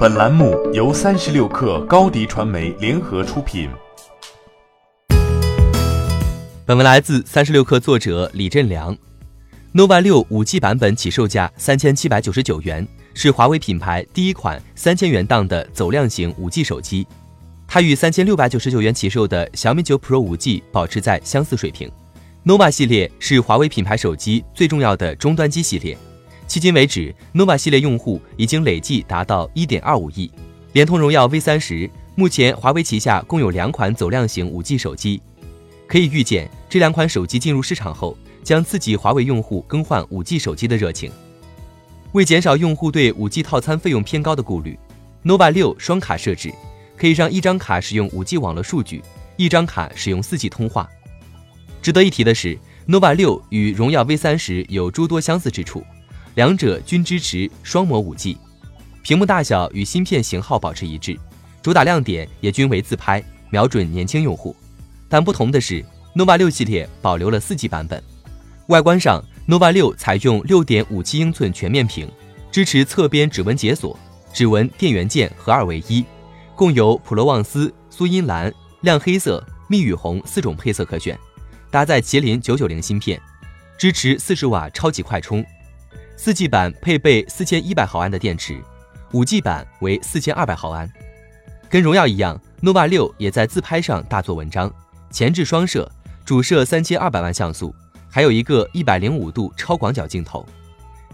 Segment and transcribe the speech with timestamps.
[0.00, 3.68] 本栏目由三十六氪高低传媒联合出品。
[6.64, 8.96] 本文来自三十六氪作者李振良。
[9.74, 17.06] nova 六五 G 版本起售价三千七百九十九元，是华为品牌第一款三千元档的走量型五 G 手机。
[17.68, 21.92] 它与三千六百九十九元起售的小米九 Pro 五 G 保持在相似水平。
[22.46, 25.94] nova 系列是华为品牌手机最重要的终端机系列。
[26.50, 30.28] 迄今为止，nova 系列用户已经累计达到1.25亿。
[30.72, 35.22] 联通荣耀 V 三十，目前华为旗下共有两款走量型 5G 手机。
[35.86, 41.12] 可以预见，这两款手机进入市场后，将刺激华为用户更换 5G 手机的热情。
[42.14, 44.76] 为减少用户对 5G 套餐费用偏高的顾虑
[45.24, 46.52] ，nova 六双卡设置
[46.96, 49.00] 可以让一张卡使用 5G 网络数据，
[49.36, 50.90] 一张卡使用 4G 通话。
[51.80, 55.84] 值得一提的是，nova 六与荣耀 V 三十有诸多相似之处。
[56.34, 58.38] 两者均支持双模五 G，
[59.02, 61.18] 屏幕大小与芯片型号保持一致，
[61.60, 64.54] 主打亮点也均为自拍，瞄准年轻用户。
[65.08, 68.02] 但不同的是，nova 六系列保留了四 G 版本。
[68.68, 72.08] 外观上，nova 六采用六点五七英寸全面屏，
[72.52, 73.98] 支持侧边指纹解锁、
[74.32, 76.04] 指纹电源键合二为一，
[76.54, 81.18] 共有普罗旺斯、苏茵蓝、亮黑色、蜜语红四种配色可选，
[81.72, 83.20] 搭载麒麟九九零芯片，
[83.76, 85.44] 支持四十瓦超级快充。
[86.22, 88.62] 四 G 版配备四千一百毫安的电池，
[89.12, 90.86] 五 G 版为四千二百毫安。
[91.66, 94.70] 跟荣耀一样，nova 六也在自拍上大做文章，
[95.10, 95.90] 前置双摄，
[96.22, 97.74] 主摄三千二百万像素，
[98.10, 100.46] 还有一个一百零五度超广角镜头。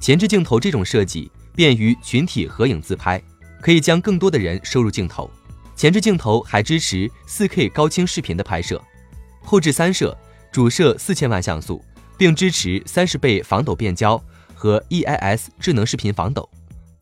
[0.00, 3.22] 前置镜头这种设计便于群体合影自拍，
[3.60, 5.30] 可以将更多的人收入镜头。
[5.76, 8.82] 前置镜头还支持四 K 高清视频的拍摄。
[9.44, 10.18] 后置三摄，
[10.50, 11.80] 主摄四千万像素，
[12.18, 14.20] 并支持三十倍防抖变焦。
[14.56, 16.48] 和 EIS 智能视频防抖。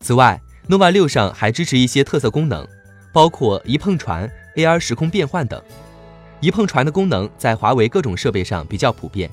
[0.01, 2.67] 此外，nova 六上还支持一些特色功能，
[3.11, 5.59] 包括一碰传、AR 时空变换等。
[6.41, 9.31] 一碰传的功能在华为各种设备上比较普遍，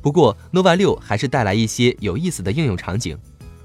[0.00, 3.16] 不过 nova 六还是带来一些有意思的应用场景，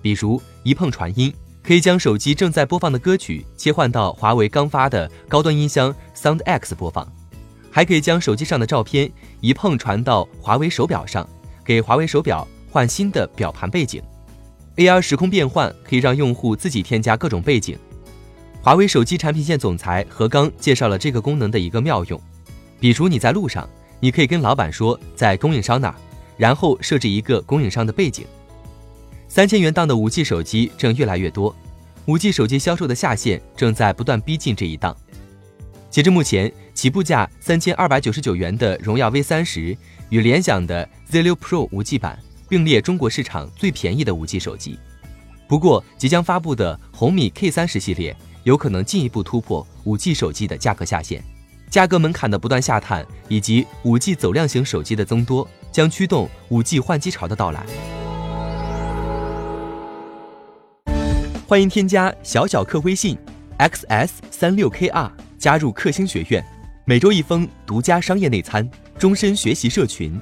[0.02, 1.34] 比如一碰传音，
[1.64, 7.08] 可以将手机正在播放的歌曲切换到华为刚发的高端音箱 SoundX 播放，
[7.72, 9.10] 还可以将手机上的照片
[9.40, 11.28] 一碰传到华为手表上，
[11.64, 12.48] 给华为手表。
[12.74, 14.02] 换新的表盘背景
[14.78, 17.78] ，AR 时空变换可以让用户自己添加各种背景。
[18.64, 22.20] 华为手机产品线总裁何刚介绍了这个功能的一个妙用，
[22.80, 23.70] 比如你在路上，
[24.00, 25.96] 你可以跟老板说在供应商那儿，
[26.36, 28.26] 然后设置一个供应商的背景。
[29.28, 31.56] 三千元档的五 G 手机正越来越多，
[32.08, 34.98] 五 G 手机销售的下限正在不断逼近这一档。
[35.92, 39.78] 截至目前，起步价三千二百九十九元的荣耀 V 三十
[40.10, 42.18] 与联想的 Z6 Pro 五 G 版。
[42.54, 44.78] 并列中国市场最便宜的五 G 手机，
[45.48, 51.20] 不过即将发布的红米 K 三十系列有可能进一步突破五 G 手机的价格下限，
[51.72, 57.66] 价格门槛的不断下探，以及五 G 走量型手机的增多，将驱动五 G 换机潮的到来。
[61.48, 63.18] 欢迎添加小小客微信
[63.58, 66.46] xs 三六 kr 加入克星学院，
[66.86, 70.22] 每周一封独家商业内参，终身学习社群。